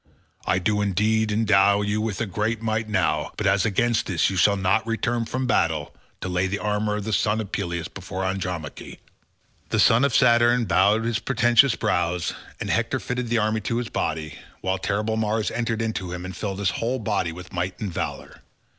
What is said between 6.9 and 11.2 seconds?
of the son of Peleus before Andromache." The son of Saturn bowed his